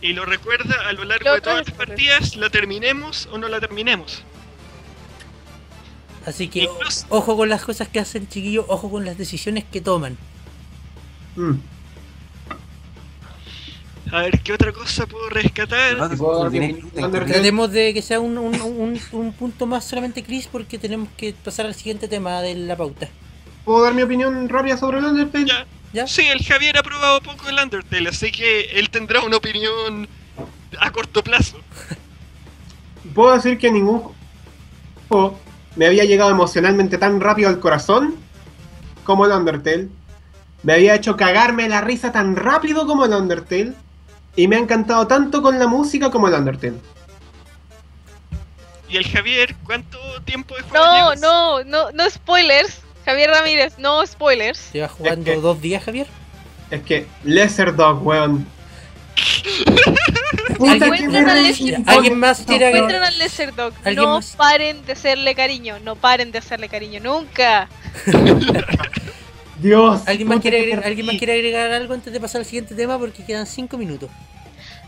[0.00, 3.48] Y lo recuerda a lo largo Lo de todas las partidas, la terminemos o no
[3.48, 4.22] la terminemos.
[6.24, 9.80] Así que Incluso- ojo con las cosas que hacen, chiquillos, ojo con las decisiones que
[9.80, 10.16] toman.
[11.34, 11.54] Mm.
[14.12, 15.96] A ver, ¿qué otra cosa puedo rescatar?
[17.34, 21.34] Tratemos de que sea un, un, un- un punto más solamente Chris porque tenemos que
[21.44, 23.08] pasar al siguiente tema de la pauta.
[23.64, 25.46] ¿Puedo dar mi opinión rápida sobre el Undertale?
[25.46, 25.66] Ya.
[25.92, 26.06] ¿Ya?
[26.06, 30.08] Sí, el Javier ha probado poco el Undertale, así que él tendrá una opinión
[30.78, 31.58] a corto plazo.
[33.14, 34.02] Puedo decir que ningún
[35.08, 35.38] juego
[35.76, 38.14] me había llegado emocionalmente tan rápido al corazón
[39.04, 39.88] como el Undertale.
[40.62, 43.72] Me había hecho cagarme la risa tan rápido como el Undertale.
[44.38, 46.78] Y me ha encantado tanto con la música como el Undertale.
[48.88, 51.20] ¿Y el Javier cuánto tiempo de juego No, llevas?
[51.20, 52.80] no, no, no spoilers.
[53.04, 54.72] Javier Ramírez, no spoilers.
[54.72, 56.06] ¿Llevas jugando que- dos días, Javier?
[56.70, 58.46] Es que Lesser Dog, weón.
[60.56, 61.44] Puta, ¿Alguien- qué Encuentran al.
[61.44, 63.72] Lesser- ¿Alguien más al Lesser Dog.
[63.84, 64.36] ¿Alguien No más?
[64.36, 65.78] paren de hacerle cariño.
[65.82, 67.00] No paren de hacerle cariño.
[67.00, 67.68] Nunca.
[69.58, 70.02] Dios.
[70.06, 71.18] ¿Alguien más, quiere agregar, ¿Alguien más terrible.
[71.18, 72.98] quiere agregar algo antes de pasar al siguiente tema?
[72.98, 74.10] Porque quedan cinco minutos.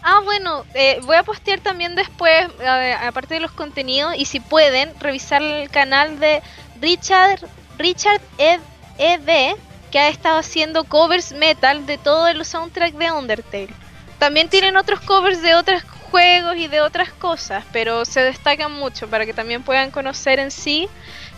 [0.02, 4.40] Ah, bueno, eh, voy a postear también después, eh, aparte de los contenidos, y si
[4.40, 6.42] pueden, revisar el canal de
[6.80, 7.40] Richard,
[7.78, 8.60] Richard Ed,
[8.98, 9.56] ED,
[9.90, 13.74] que ha estado haciendo covers metal de todo el soundtrack de Undertale.
[14.18, 19.08] También tienen otros covers de otros juegos y de otras cosas, pero se destacan mucho
[19.08, 20.88] para que también puedan conocer en sí.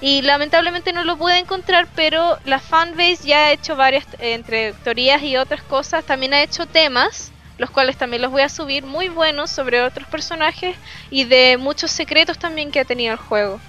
[0.02, 4.72] Y lamentablemente no lo pude encontrar, pero la fanbase ya ha hecho varias, eh, entre
[4.84, 8.82] teorías y otras cosas, también ha hecho temas los cuales también los voy a subir
[8.84, 10.74] muy buenos sobre otros personajes
[11.12, 13.60] y de muchos secretos también que ha tenido el juego.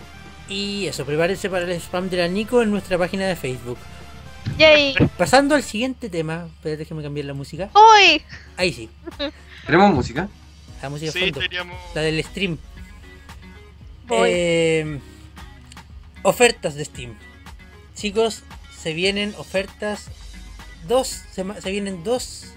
[0.50, 3.78] Y eso, prepárense para el spam de la Nico en nuestra página de Facebook.
[4.58, 4.96] Yay.
[5.16, 7.70] Pasando al siguiente tema, espérate, déjame cambiar la música.
[7.74, 8.24] ¡Hoy!
[8.58, 8.90] Ahí sí,
[9.68, 10.28] ¿Tenemos música?
[10.82, 11.78] la música de Sí, fondo, teníamos.
[11.94, 12.58] la del stream.
[14.08, 14.30] Voy.
[14.32, 15.00] Eh,
[16.24, 17.18] ofertas de Steam.
[17.96, 18.44] Chicos,
[18.78, 20.08] se vienen ofertas.
[20.88, 22.48] Dos, se vienen dos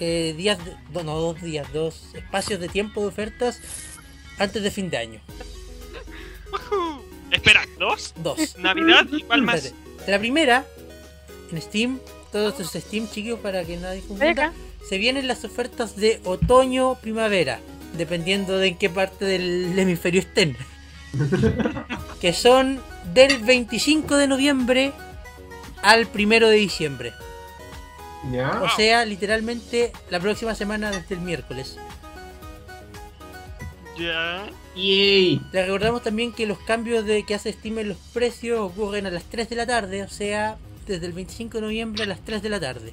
[0.00, 3.60] eh, días, de- no, no, dos días, dos espacios de tiempo de ofertas
[4.38, 5.20] antes de fin de año.
[7.30, 8.12] Espera, ¿dos?
[8.16, 8.56] Dos.
[8.58, 9.72] ¿Navidad y cuál más?
[10.08, 10.64] La primera,
[11.52, 12.00] en Steam,
[12.32, 14.52] todos estos Steam, chicos, para que nadie confunda,
[14.88, 17.60] se vienen las ofertas de otoño-primavera,
[17.96, 20.56] dependiendo de en qué parte del hemisferio estén.
[22.20, 22.80] que son
[23.14, 24.92] del 25 de noviembre
[25.82, 27.12] al 1 de diciembre.
[28.30, 28.62] ¿Ya?
[28.62, 31.76] O sea, literalmente la próxima semana desde el miércoles.
[33.98, 34.46] Ya.
[34.74, 35.40] Yay.
[35.52, 39.10] Les recordamos también que los cambios de que hace Steam en los precios ocurren a
[39.10, 42.42] las 3 de la tarde, o sea, desde el 25 de noviembre a las 3
[42.42, 42.92] de la tarde.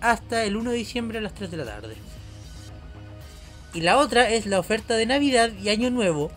[0.00, 1.96] Hasta el 1 de diciembre a las 3 de la tarde.
[3.74, 6.30] Y la otra es la oferta de Navidad y Año Nuevo,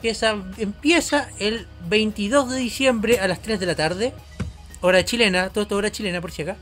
[0.00, 4.12] que esa empieza el 22 de diciembre a las 3 de la tarde,
[4.80, 6.56] hora chilena, todo esto hora chilena por si acá,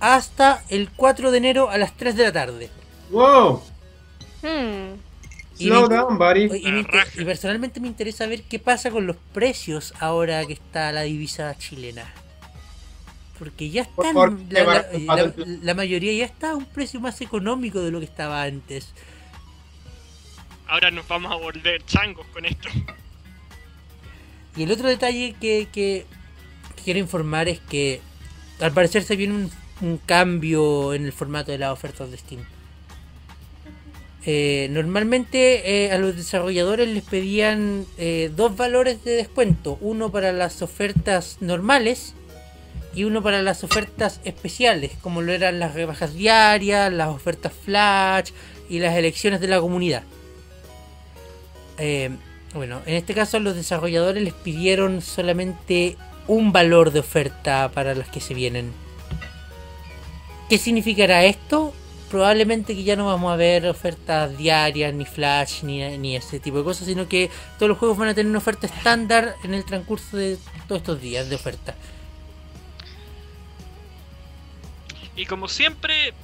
[0.00, 2.70] hasta el 4 de enero a las 3 de la tarde.
[3.10, 3.62] Wow.
[4.42, 4.94] Hmm.
[5.58, 6.44] Y Slow me- down, buddy.
[6.56, 6.70] Y,
[7.18, 11.56] me personalmente me interesa ver qué pasa con los precios ahora que está la divisa
[11.58, 12.04] chilena.
[13.38, 17.20] Porque ya Por están, favor, la, la- la mayoría ya está a un precio más
[17.20, 18.92] económico de lo que estaba antes.
[20.68, 22.68] Ahora nos vamos a volver changos con esto.
[24.56, 26.06] Y el otro detalle que,
[26.84, 28.00] quiero informar es que
[28.60, 29.50] al parecer se viene un,
[29.80, 32.44] un cambio en el formato de las ofertas de Steam.
[34.26, 40.32] Eh, normalmente eh, a los desarrolladores les pedían eh, dos valores de descuento, uno para
[40.32, 42.14] las ofertas normales
[42.94, 48.32] y uno para las ofertas especiales, como lo eran las rebajas diarias, las ofertas flash
[48.68, 50.02] y las elecciones de la comunidad.
[51.78, 52.10] Eh,
[52.54, 58.08] bueno, en este caso los desarrolladores les pidieron solamente un valor de oferta para las
[58.08, 58.72] que se vienen.
[60.48, 61.74] ¿Qué significará esto?
[62.10, 66.58] Probablemente que ya no vamos a ver ofertas diarias, ni flash, ni, ni ese tipo
[66.58, 69.64] de cosas, sino que todos los juegos van a tener una oferta estándar en el
[69.64, 71.74] transcurso de todos estos días de oferta.
[75.16, 76.14] Y como siempre,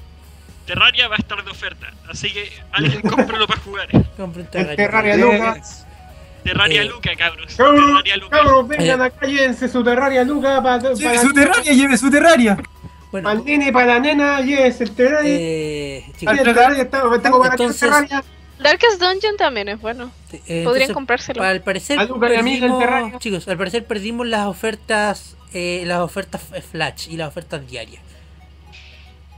[0.67, 1.93] Terraria va a estar de oferta.
[2.09, 3.89] Así que alguien cómpralo para jugar.
[4.17, 4.77] Compren El Terraria.
[4.77, 5.63] Terraria Luca.
[6.43, 7.55] Terraria Eh, Luca, cabros.
[7.55, 8.37] Cabros, Terraria Luca.
[8.39, 9.05] cabros, vengan Eh.
[9.05, 12.59] acá, llévense su Terraria Luca para Lleve su terraria, lleve su terraria.
[13.11, 15.31] Bueno, el nene y para la nena, llévense el Terraria.
[15.39, 18.25] eh, Sí, chicos, el Terraria está, tengo para Entonces- Terraria.
[18.59, 20.11] Darkest Dungeon también es bueno.
[20.33, 21.43] eh, Podrían entonces, comprárselo.
[21.43, 23.19] Al parecer A a perdimos, Terraria.
[23.19, 28.03] chicos, al parecer perdimos las ofertas, eh, las ofertas flash y las ofertas diarias.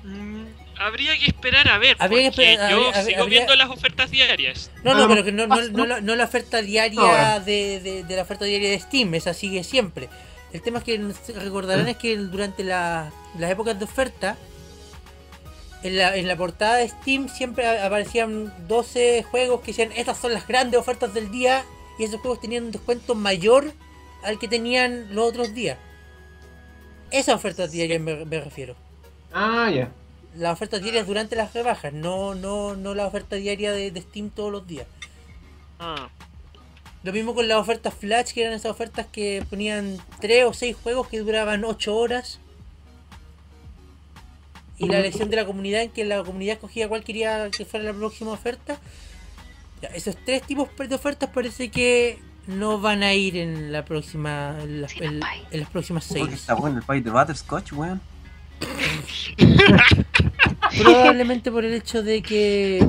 [0.05, 0.45] Mm,
[0.79, 1.97] habría que esperar a ver.
[1.99, 4.71] Habría que porque esperar- yo habría- sigo habría- viendo las ofertas diarias.
[4.85, 8.17] No, no, pero que no, no, no la, no la oferta diaria de, de- de
[8.17, 10.09] la oferta diaria de Steam, esa sigue siempre.
[10.53, 11.01] El tema es que
[11.35, 14.37] recordarán es que durante la- las épocas de oferta,
[15.83, 20.33] en la, en la portada de Steam siempre aparecían 12 juegos que decían estas son
[20.33, 21.65] las grandes ofertas del día
[21.99, 23.73] y esos juegos tenían un descuento mayor
[24.25, 25.79] al que tenían los otros días.
[27.11, 28.75] Esas ofertas diarias me, me refiero.
[29.33, 29.91] Ah, ya.
[30.37, 34.31] Las ofertas diarias durante las rebajas, no, no, no la oferta diaria de, de Steam
[34.31, 34.87] todos los días.
[35.79, 36.09] Ah,
[37.03, 40.77] Lo mismo con las ofertas Flash, que eran esas ofertas que ponían 3 o 6
[40.83, 42.39] juegos que duraban 8 horas.
[44.79, 47.87] Y la elección de la comunidad, en que la comunidad escogía cuál quería que fuera
[47.87, 48.79] la próxima oferta.
[49.81, 54.57] Ya, esos tres tipos de ofertas parece que no van a ir en la próxima
[54.61, 55.21] en las, en-
[55.51, 56.35] en las próximas Oye, 6.
[56.35, 58.01] está bueno el país de Butterscotch, weón.
[60.79, 62.85] Probablemente por el hecho de que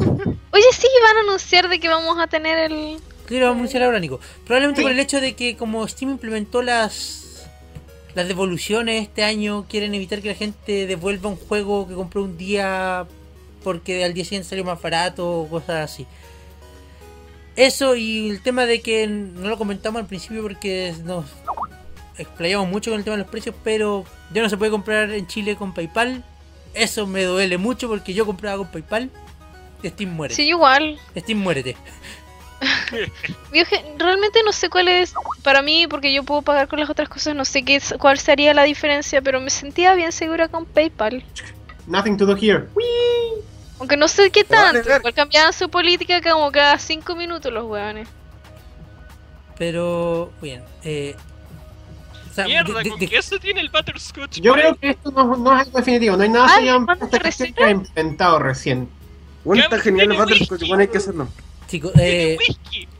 [0.51, 2.97] Oye, sí, van a anunciar de que vamos a tener el.
[3.27, 4.19] Sí, lo vamos a anunciar ahora, Nico.
[4.45, 7.47] Probablemente por el hecho de que como Steam implementó las
[8.15, 12.36] las devoluciones este año, quieren evitar que la gente devuelva un juego que compró un
[12.36, 13.06] día
[13.63, 16.08] porque al día siguiente salió más barato o cosas así.
[17.56, 21.25] Eso y el tema de que no lo comentamos al principio porque nos
[22.17, 25.27] explayamos mucho con el tema de los precios, pero ya no se puede comprar en
[25.27, 26.23] Chile con PayPal.
[26.73, 29.10] Eso me duele mucho porque yo compraba con PayPal.
[29.84, 30.34] Steam muere.
[30.34, 30.99] Sí, igual.
[31.15, 31.75] Steam muérete.
[33.97, 37.36] Realmente no sé cuál es, para mí, porque yo puedo pagar con las otras cosas,
[37.36, 41.23] no sé qué es- cuál sería la diferencia, pero me sentía bien segura con PayPal.
[41.86, 42.67] Nothing to do here.
[43.80, 48.08] Aunque no sé qué tanto, igual cambiaban su política como cada 5 minutos los weones.
[49.58, 51.15] Pero, bien, eh,
[52.38, 55.36] sea, Mierda, de- ¿con de- qué eso tiene el Butterscotch Yo creo que esto no,
[55.38, 57.69] no es algo definitivo, no hay nada Ay, sellado en ¿cuántas esta cuestión que ha
[57.71, 58.89] implementado recién.
[59.43, 61.28] Bueno, está genial el Butterscotch, bueno, hay que hacerlo.
[61.67, 62.38] chicos, eh.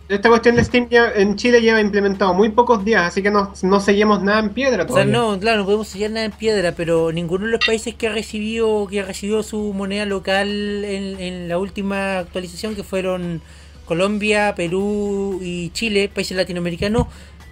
[0.10, 3.54] Esta cuestión de Steam ya- en Chile lleva implementado muy pocos días, así que no,
[3.62, 5.12] no sellemos nada en piedra o sea, todavía.
[5.13, 8.13] no, claro, no podemos sellar nada en piedra, pero ninguno de los países que ha
[8.13, 10.47] recibido, que ha recibido su moneda local
[10.86, 13.41] en, en la última actualización, que fueron
[13.86, 17.08] Colombia, Perú y Chile, países latinoamericanos,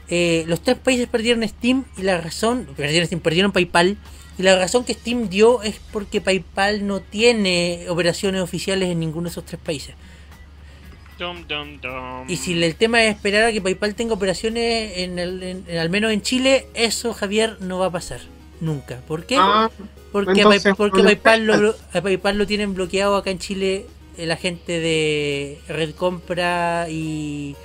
[0.09, 3.97] eh, los tres países perdieron Steam y la razón, perdieron Steam, perdieron PayPal.
[4.37, 9.29] Y la razón que Steam dio es porque PayPal no tiene operaciones oficiales en ninguno
[9.29, 9.95] de esos tres países.
[11.17, 12.25] Dum, dum, dum.
[12.29, 15.77] Y si el tema es esperar a que PayPal tenga operaciones en, el- en- en-
[15.77, 18.19] al menos en Chile, eso Javier no va a pasar
[18.59, 18.97] nunca.
[19.07, 19.37] ¿Por qué?
[19.39, 19.71] Ah,
[20.11, 23.85] porque entonces, porque PayPal, lo, a PayPal lo tienen bloqueado acá en Chile
[24.17, 27.55] eh, la gente de Red Compra y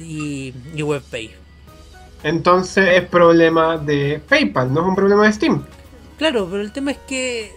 [0.00, 1.30] y, y WebPay.
[2.22, 5.64] entonces es problema de PayPal, no es un problema de Steam.
[6.18, 7.52] Claro, pero el tema es que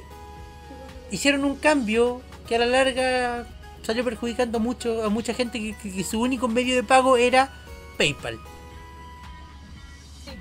[1.12, 3.48] hicieron un cambio que a la larga
[3.84, 7.50] salió perjudicando mucho a mucha gente que- que- que su único medio de pago era
[7.98, 8.38] PayPal.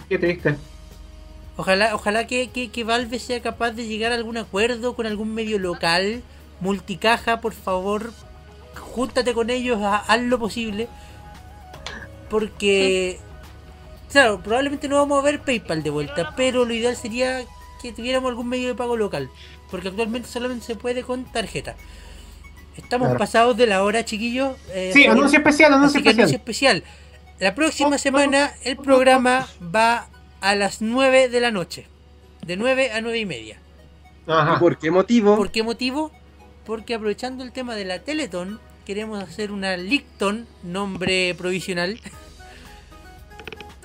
[0.09, 0.57] Qué triste.
[1.57, 5.35] Ojalá, ojalá que, que, que Valve sea capaz de llegar a algún acuerdo con algún
[5.35, 6.23] medio local,
[6.61, 8.13] multicaja, por favor,
[8.77, 10.89] júntate con ellos, ha- haz lo posible,
[12.29, 13.19] porque,
[14.11, 17.45] claro, probablemente no vamos a ver PayPal de vuelta, pero lo ideal sería
[17.83, 19.31] que tuviéramos algún medio de pago local,
[19.71, 21.77] porque actualmente solamente se puede con tarjeta.
[22.77, 23.19] Estamos Claro.
[23.19, 24.57] pasados de la hora, chiquillos.
[24.71, 26.77] eh, Sí, anuncio especial, anuncio Así que anuncio especial.
[26.79, 27.05] especial.
[27.41, 30.09] La próxima semana el programa va
[30.41, 31.87] a las 9 de la noche.
[32.47, 33.59] De 9 a 9 y media.
[34.27, 34.59] ¿Y Ajá.
[34.59, 35.37] por qué motivo?
[35.37, 36.13] ¿Por qué motivo?
[36.65, 42.01] Porque aprovechando el tema de la Teleton, queremos hacer una Licton, nombre provisional.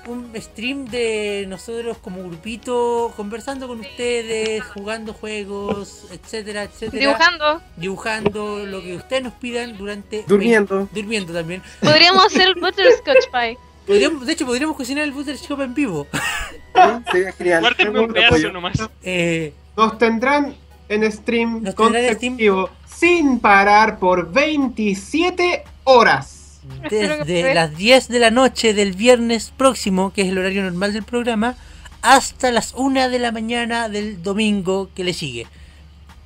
[0.07, 7.01] Un stream de nosotros como grupito, conversando con ustedes, jugando juegos, etcétera, etcétera.
[7.01, 7.61] Dibujando.
[7.75, 10.23] Dibujando lo que ustedes nos pidan durante...
[10.25, 10.87] Durmiendo.
[10.93, 11.61] Durmiendo también.
[11.81, 13.57] Podríamos hacer el Butterscotch Pie.
[13.85, 16.07] Podríamos- de hecho, podríamos cocinar el Butter Shop en vivo.
[16.13, 17.75] Sí, sería genial.
[18.07, 18.77] Un pedazo nomás.
[19.03, 20.55] Eh, Nos tendrán
[20.87, 26.59] en stream Nos tendrán en consecutivo sin parar por 27 horas.
[26.89, 31.03] Desde las 10 de la noche del viernes próximo, que es el horario normal del
[31.03, 31.55] programa,
[32.01, 35.47] hasta las 1 de la mañana del domingo que le sigue.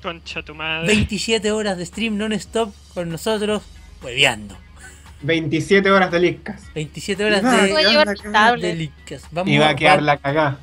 [0.02, 0.86] Concha tu madre.
[0.86, 3.62] 27 horas de stream non-stop con nosotros,
[4.02, 4.56] hueveando.
[5.22, 6.62] 27 horas de lickas.
[6.74, 8.90] 27 horas de.
[9.32, 10.58] Vamos, Y va a quedar va- la cagada.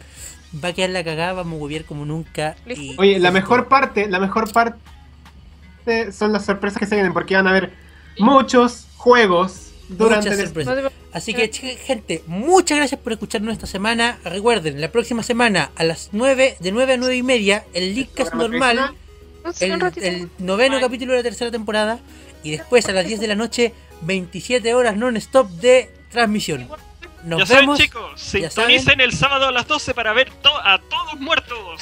[0.63, 2.55] va a quedar la cagada, vamos a huevear como nunca.
[2.65, 4.79] y- Oye, la mejor parte, la mejor parte
[6.11, 7.71] son las sorpresas que se vienen, porque van a haber
[8.19, 10.91] muchos juegos durante Muchas el sorpresas.
[11.13, 14.17] Así que, gente, muchas gracias por escucharnos esta semana.
[14.23, 18.43] Recuerden, la próxima semana a las 9, de 9 a 9 y media, el programa
[18.73, 18.95] normal,
[19.59, 20.81] el, el noveno Bye.
[20.85, 21.99] capítulo de la tercera temporada.
[22.43, 26.67] Y después a las 10 de la noche, 27 horas non-stop de transmisión.
[27.23, 27.79] Nos ya saben, vemos.
[27.79, 31.81] chicos, ya sintonicen el sábado a las 12 para ver to- a todos muertos.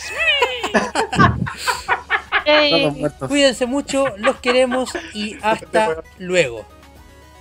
[2.46, 2.72] Ey.
[2.72, 3.30] Todos muertos.
[3.30, 6.66] Cuídense mucho, los queremos y hasta luego.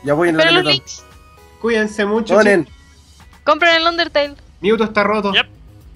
[0.05, 1.05] Ya voy en links.
[1.61, 2.39] Cuídense mucho.
[3.45, 4.35] Compren el Undertale.
[4.61, 5.33] Mewtwo está roto.
[5.33, 5.62] Yep.